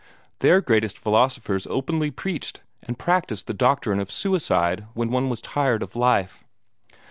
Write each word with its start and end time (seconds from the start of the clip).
Their 0.39 0.61
greatest 0.61 0.97
philosophers 0.97 1.67
openly 1.67 2.09
preached 2.09 2.63
and 2.81 2.97
practised 2.97 3.45
the 3.45 3.53
doctrine 3.53 3.99
of 3.99 4.09
suicide 4.09 4.87
when 4.95 5.11
one 5.11 5.29
was 5.29 5.43
tired 5.43 5.83
of 5.83 5.95
life. 5.95 6.43